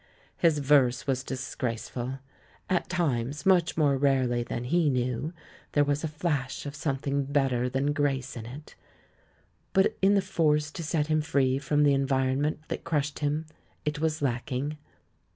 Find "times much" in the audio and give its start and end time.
2.89-3.77